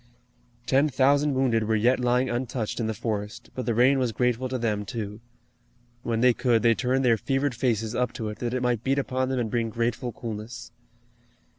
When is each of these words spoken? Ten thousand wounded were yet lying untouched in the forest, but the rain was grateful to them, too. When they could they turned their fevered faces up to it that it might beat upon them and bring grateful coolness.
Ten 0.65 0.89
thousand 0.89 1.35
wounded 1.35 1.65
were 1.65 1.75
yet 1.75 1.99
lying 1.99 2.27
untouched 2.27 2.79
in 2.79 2.87
the 2.87 2.93
forest, 2.95 3.51
but 3.53 3.67
the 3.67 3.75
rain 3.75 3.99
was 3.99 4.11
grateful 4.11 4.49
to 4.49 4.57
them, 4.57 4.83
too. 4.83 5.21
When 6.01 6.21
they 6.21 6.33
could 6.33 6.63
they 6.63 6.73
turned 6.73 7.05
their 7.05 7.17
fevered 7.17 7.53
faces 7.53 7.93
up 7.93 8.11
to 8.13 8.29
it 8.29 8.39
that 8.39 8.55
it 8.55 8.63
might 8.63 8.83
beat 8.83 8.97
upon 8.97 9.29
them 9.29 9.37
and 9.39 9.51
bring 9.51 9.69
grateful 9.69 10.11
coolness. 10.11 10.71